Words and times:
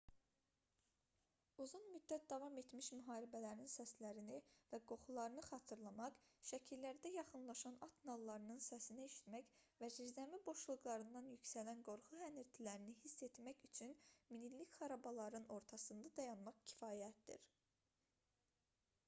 uzun 1.63 1.83
müddət 1.95 2.23
davam 2.31 2.55
etmiş 2.61 2.87
müharibələrin 2.99 3.67
səslərini 3.73 4.37
və 4.71 4.77
qoxularını 4.91 5.41
xatırlamaq 5.49 6.15
səkilərdə 6.51 7.11
yaxınlaşan 7.17 7.77
at 7.87 7.99
nallarının 8.11 8.63
səsini 8.69 9.03
eşitmək 9.09 9.51
və 9.83 9.89
zirzəmi 9.97 10.39
boşluqlarından 10.47 11.27
yüksələn 11.33 11.83
qorxu 11.91 12.21
hənirtilərini 12.23 12.95
hiss 13.03 13.21
etmək 13.29 13.61
üçün 13.69 13.93
minillik 14.31 14.73
xarabalıqların 14.81 15.45
ortasında 15.59 16.11
dayanmaq 16.21 16.65
kifayətdir 16.73 17.45